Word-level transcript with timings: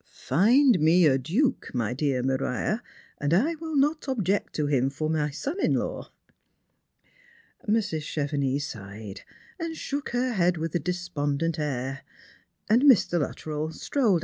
"Find 0.03 0.79
me 0.79 1.05
a 1.05 1.19
duke, 1.19 1.69
my 1.75 1.93
dear 1.93 2.23
Maria, 2.23 2.81
and 3.19 3.35
I 3.35 3.53
will 3.53 3.75
not 3.75 4.07
object 4.07 4.53
to 4.53 4.65
him 4.65 4.89
for 4.89 5.11
my 5.11 5.29
son 5.29 5.57
in 5.63 5.75
law." 5.75 6.11
Mrs. 7.69 8.01
Chevenix 8.01 8.63
sighed, 8.65 9.21
and 9.59 9.77
shook 9.77 10.09
her 10.09 10.33
head 10.33 10.57
with 10.57 10.73
a 10.73 10.79
despondent 10.79 11.59
air; 11.59 12.01
and 12.67 12.81
Mr. 12.81 13.19
Luttrell 13.19 13.69
strolled 13.73 14.13
or. 14.19 14.19